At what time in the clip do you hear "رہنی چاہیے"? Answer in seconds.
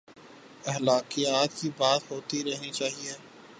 2.43-3.13